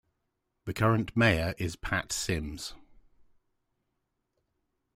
[0.65, 2.73] The current mayor is Pat Sims.